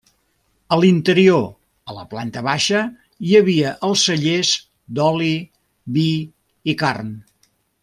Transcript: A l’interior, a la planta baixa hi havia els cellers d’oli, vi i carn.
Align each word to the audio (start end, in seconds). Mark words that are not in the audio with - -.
A 0.75 0.77
l’interior, 0.83 1.43
a 1.91 1.95
la 1.97 2.05
planta 2.13 2.43
baixa 2.47 2.81
hi 3.27 3.37
havia 3.41 3.75
els 3.89 4.07
cellers 4.09 4.55
d’oli, 5.01 5.31
vi 5.99 6.09
i 6.75 6.77
carn. 6.83 7.15